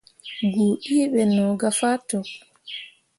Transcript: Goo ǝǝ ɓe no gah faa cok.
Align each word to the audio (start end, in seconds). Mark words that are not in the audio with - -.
Goo 0.53 0.75
ǝǝ 0.83 0.97
ɓe 1.13 1.21
no 1.35 1.43
gah 1.59 1.73
faa 1.79 1.97
cok. 2.09 2.27